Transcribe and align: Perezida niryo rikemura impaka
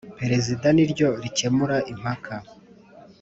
Perezida 0.19 0.67
niryo 0.75 1.07
rikemura 1.23 1.77
impaka 1.91 2.35